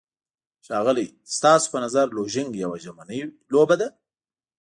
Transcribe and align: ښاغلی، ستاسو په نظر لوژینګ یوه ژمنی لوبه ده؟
ښاغلی، 0.65 1.07
ستاسو 1.35 1.65
په 1.73 1.77
نظر 1.83 2.05
لوژینګ 2.17 2.51
یوه 2.63 2.77
ژمنی 2.83 3.21
لوبه 3.51 3.75
ده؟ 3.81 3.87